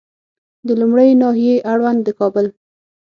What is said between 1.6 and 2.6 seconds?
اړوند د کابل